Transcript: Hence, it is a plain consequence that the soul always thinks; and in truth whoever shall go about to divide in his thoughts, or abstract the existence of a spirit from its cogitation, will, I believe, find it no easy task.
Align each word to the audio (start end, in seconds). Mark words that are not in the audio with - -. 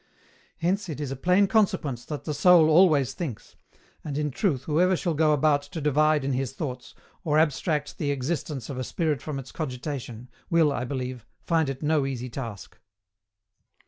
Hence, 0.57 0.89
it 0.89 0.99
is 0.99 1.11
a 1.11 1.15
plain 1.15 1.45
consequence 1.45 2.05
that 2.05 2.23
the 2.23 2.33
soul 2.33 2.69
always 2.71 3.13
thinks; 3.13 3.55
and 4.03 4.17
in 4.17 4.31
truth 4.31 4.63
whoever 4.63 4.95
shall 4.95 5.13
go 5.13 5.31
about 5.31 5.61
to 5.61 5.79
divide 5.79 6.25
in 6.25 6.33
his 6.33 6.53
thoughts, 6.53 6.95
or 7.23 7.37
abstract 7.37 7.99
the 7.99 8.09
existence 8.09 8.67
of 8.67 8.79
a 8.79 8.83
spirit 8.83 9.21
from 9.21 9.37
its 9.37 9.51
cogitation, 9.51 10.27
will, 10.49 10.71
I 10.73 10.85
believe, 10.85 11.27
find 11.43 11.69
it 11.69 11.83
no 11.83 12.07
easy 12.07 12.31
task. 12.31 12.79